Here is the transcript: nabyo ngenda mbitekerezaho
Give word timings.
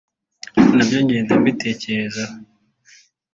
nabyo 0.75 0.99
ngenda 1.03 1.33
mbitekerezaho 1.41 2.35